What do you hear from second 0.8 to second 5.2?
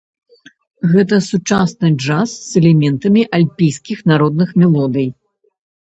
Гэта сучасны джаз з элементамі альпійскіх народных мелодый.